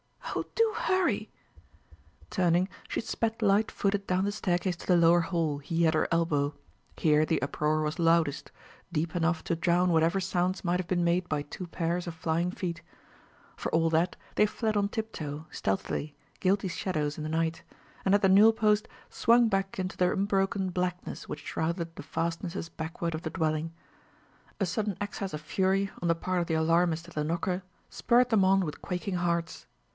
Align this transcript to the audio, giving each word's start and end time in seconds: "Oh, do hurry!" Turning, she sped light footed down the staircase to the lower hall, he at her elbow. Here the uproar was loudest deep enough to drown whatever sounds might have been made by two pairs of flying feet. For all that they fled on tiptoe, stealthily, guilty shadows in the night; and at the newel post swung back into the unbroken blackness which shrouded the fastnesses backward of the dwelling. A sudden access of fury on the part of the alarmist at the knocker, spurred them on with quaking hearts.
"Oh, 0.33 0.45
do 0.55 0.73
hurry!" 0.75 1.29
Turning, 2.31 2.67
she 2.87 3.01
sped 3.01 3.41
light 3.41 3.69
footed 3.69 4.07
down 4.07 4.23
the 4.23 4.31
staircase 4.31 4.77
to 4.77 4.87
the 4.87 4.95
lower 4.95 5.19
hall, 5.19 5.59
he 5.59 5.85
at 5.85 5.93
her 5.93 6.07
elbow. 6.09 6.55
Here 6.97 7.25
the 7.25 7.41
uproar 7.41 7.81
was 7.81 7.99
loudest 7.99 8.49
deep 8.93 9.13
enough 9.15 9.43
to 9.43 9.55
drown 9.57 9.91
whatever 9.91 10.19
sounds 10.19 10.63
might 10.63 10.79
have 10.79 10.87
been 10.87 11.03
made 11.03 11.27
by 11.29 11.41
two 11.43 11.67
pairs 11.67 12.07
of 12.07 12.15
flying 12.15 12.49
feet. 12.49 12.81
For 13.57 13.71
all 13.73 13.89
that 13.91 14.15
they 14.35 14.45
fled 14.45 14.75
on 14.77 14.87
tiptoe, 14.87 15.45
stealthily, 15.51 16.15
guilty 16.39 16.69
shadows 16.69 17.17
in 17.17 17.23
the 17.23 17.29
night; 17.29 17.61
and 18.05 18.15
at 18.15 18.23
the 18.23 18.29
newel 18.29 18.53
post 18.53 18.87
swung 19.09 19.49
back 19.49 19.77
into 19.77 19.97
the 19.97 20.11
unbroken 20.13 20.69
blackness 20.69 21.27
which 21.27 21.43
shrouded 21.43 21.95
the 21.95 22.03
fastnesses 22.03 22.69
backward 22.69 23.13
of 23.13 23.21
the 23.21 23.29
dwelling. 23.29 23.73
A 24.61 24.65
sudden 24.65 24.97
access 25.01 25.33
of 25.33 25.41
fury 25.41 25.91
on 26.01 26.07
the 26.07 26.15
part 26.15 26.39
of 26.41 26.47
the 26.47 26.55
alarmist 26.55 27.09
at 27.09 27.13
the 27.13 27.23
knocker, 27.25 27.63
spurred 27.89 28.29
them 28.29 28.45
on 28.45 28.61
with 28.65 28.81
quaking 28.81 29.15
hearts. 29.15 29.67